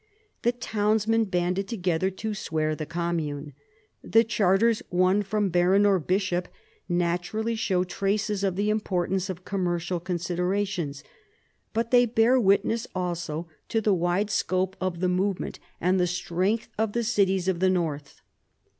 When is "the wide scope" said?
13.79-14.75